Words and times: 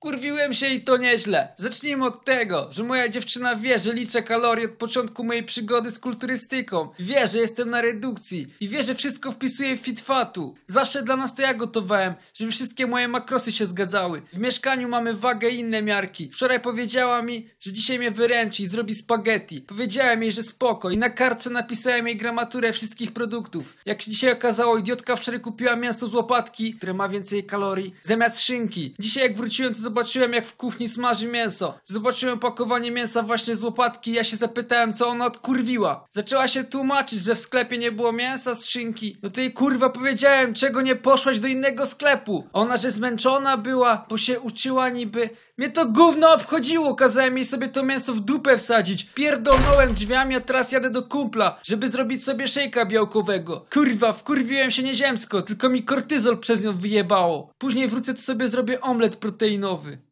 Wkurwiłem 0.00 0.54
się 0.54 0.68
i 0.68 0.80
to 0.80 0.96
nieźle. 0.96 1.48
Zacznijmy 1.56 2.04
od 2.04 2.24
tego, 2.24 2.68
że 2.70 2.84
moja 2.84 3.08
dziewczyna 3.08 3.56
wie, 3.56 3.78
że 3.78 3.92
liczę 3.94 4.22
kalorie 4.22 4.64
od 4.64 4.70
początku 4.70 5.24
mojej 5.24 5.44
przygody 5.44 5.90
z 5.90 5.98
kulturystyką. 5.98 6.88
Wie, 6.98 7.26
że 7.26 7.38
jestem 7.38 7.70
na 7.70 7.80
redukcji 7.80 8.54
i 8.60 8.68
wie, 8.68 8.82
że 8.82 8.94
wszystko 8.94 9.32
wpisuję 9.32 9.76
w 9.76 9.80
fitfatu. 9.80 10.54
Zawsze 10.66 11.02
dla 11.02 11.16
nas 11.16 11.34
to 11.34 11.42
ja 11.42 11.54
gotowałem, 11.54 12.14
żeby 12.34 12.50
wszystkie 12.50 12.86
moje 12.86 13.08
makrosy 13.08 13.52
się 13.52 13.66
zgadzały. 13.66 14.22
W 14.32 14.38
mieszkaniu 14.38 14.88
mamy 14.88 15.14
wagę 15.14 15.50
i 15.50 15.58
inne 15.58 15.82
miarki. 15.82 16.30
Wczoraj 16.32 16.60
powiedziała 16.60 17.22
mi, 17.22 17.48
że 17.60 17.72
dzisiaj 17.72 17.98
mnie 17.98 18.10
wyręczy 18.10 18.62
i 18.62 18.66
zrobi 18.66 18.94
spaghetti. 18.94 19.60
Powiedziałem 19.60 20.22
jej, 20.22 20.32
że 20.32 20.42
spoko 20.42 20.90
i 20.90 20.98
na 20.98 21.10
kartce 21.10 21.50
napisałem 21.50 22.06
jej 22.06 22.16
gramaturę 22.16 22.72
wszystkich 22.72 23.12
produktów. 23.12 23.76
Jak 23.86 24.02
się 24.02 24.10
dzisiaj 24.10 24.32
okazało, 24.32 24.78
idiotka 24.78 25.16
wczoraj 25.16 25.40
kupiła 25.40 25.76
mięso 25.76 26.06
z 26.06 26.14
łopatki, 26.14 26.74
które 26.74 26.94
ma 26.94 27.08
więcej 27.08 27.44
kalorii, 27.44 27.94
zamiast 28.00 28.40
szynki. 28.40 28.94
Dzisiaj 28.98 29.22
jak 29.22 29.36
wróciłem, 29.36 29.74
to 29.74 29.89
zobaczyłem 29.90 30.32
jak 30.32 30.46
w 30.46 30.56
kuchni 30.56 30.88
smaży 30.88 31.28
mięso. 31.28 31.78
Zobaczyłem 31.84 32.38
pakowanie 32.38 32.90
mięsa 32.90 33.22
właśnie 33.22 33.56
z 33.56 33.64
łopatki 33.64 34.12
ja 34.12 34.24
się 34.24 34.36
zapytałem, 34.36 34.94
co 34.94 35.08
ona 35.08 35.26
odkurwiła. 35.26 36.06
Zaczęła 36.10 36.48
się 36.48 36.64
tłumaczyć, 36.64 37.22
że 37.22 37.34
w 37.34 37.38
sklepie 37.38 37.78
nie 37.78 37.92
było 37.92 38.12
mięsa 38.12 38.54
z 38.54 38.66
szynki. 38.66 39.18
No 39.22 39.30
to 39.30 39.40
jej 39.40 39.52
kurwa 39.52 39.90
powiedziałem, 39.90 40.54
czego 40.54 40.80
nie 40.80 40.96
poszłaś 40.96 41.38
do 41.38 41.48
innego 41.48 41.86
sklepu. 41.86 42.48
Ona, 42.52 42.76
że 42.76 42.90
zmęczona 42.90 43.56
była, 43.56 44.06
bo 44.08 44.18
się 44.18 44.40
uczyła 44.40 44.88
niby. 44.88 45.30
Mnie 45.60 45.70
to 45.70 45.86
gówno 45.86 46.32
obchodziło, 46.34 46.94
kazałem 46.94 47.36
jej 47.36 47.46
sobie 47.46 47.68
to 47.68 47.82
mięso 47.82 48.14
w 48.14 48.20
dupę 48.20 48.58
wsadzić. 48.58 49.04
Pierdolnąłem 49.14 49.94
drzwiami, 49.94 50.36
a 50.36 50.40
teraz 50.40 50.72
jadę 50.72 50.90
do 50.90 51.02
kumpla, 51.02 51.60
żeby 51.62 51.88
zrobić 51.88 52.24
sobie 52.24 52.48
szejka 52.48 52.86
białkowego. 52.86 53.66
Kurwa, 53.72 54.12
wkurwiłem 54.12 54.70
się 54.70 54.82
nieziemsko, 54.82 55.42
tylko 55.42 55.68
mi 55.68 55.82
kortyzol 55.82 56.38
przez 56.38 56.64
nią 56.64 56.76
wyjebało. 56.76 57.52
Później 57.58 57.88
wrócę, 57.88 58.14
to 58.14 58.20
sobie 58.20 58.48
zrobię 58.48 58.80
omlet 58.80 59.16
proteinowy. 59.16 59.79
nowy. 59.84 60.09